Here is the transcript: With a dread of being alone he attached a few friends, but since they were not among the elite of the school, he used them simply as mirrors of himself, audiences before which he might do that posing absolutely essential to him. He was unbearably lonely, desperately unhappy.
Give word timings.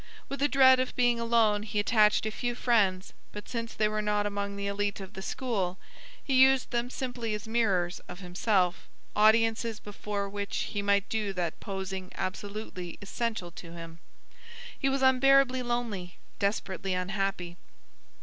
With 0.29 0.41
a 0.41 0.47
dread 0.47 0.79
of 0.79 0.95
being 0.95 1.19
alone 1.19 1.61
he 1.61 1.77
attached 1.79 2.25
a 2.25 2.31
few 2.31 2.55
friends, 2.55 3.13
but 3.31 3.47
since 3.47 3.75
they 3.75 3.87
were 3.87 4.01
not 4.01 4.25
among 4.25 4.55
the 4.55 4.65
elite 4.65 4.99
of 4.99 5.13
the 5.13 5.21
school, 5.21 5.77
he 6.23 6.33
used 6.41 6.71
them 6.71 6.89
simply 6.89 7.35
as 7.35 7.47
mirrors 7.47 7.99
of 8.07 8.19
himself, 8.19 8.89
audiences 9.15 9.79
before 9.79 10.27
which 10.27 10.55
he 10.73 10.81
might 10.81 11.07
do 11.07 11.33
that 11.33 11.59
posing 11.59 12.11
absolutely 12.15 12.97
essential 12.99 13.51
to 13.51 13.73
him. 13.73 13.99
He 14.79 14.89
was 14.89 15.03
unbearably 15.03 15.61
lonely, 15.61 16.17
desperately 16.39 16.95
unhappy. 16.95 17.57